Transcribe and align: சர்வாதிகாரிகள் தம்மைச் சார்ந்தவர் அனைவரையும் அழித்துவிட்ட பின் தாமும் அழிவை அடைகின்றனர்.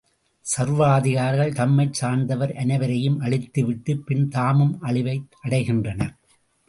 சர்வாதிகாரிகள் 0.45 1.53
தம்மைச் 1.53 1.93
சார்ந்தவர் 1.93 2.53
அனைவரையும் 2.55 3.21
அழித்துவிட்ட 3.21 3.97
பின் 4.05 4.27
தாமும் 4.27 4.81
அழிவை 4.81 5.15
அடைகின்றனர். 5.43 6.13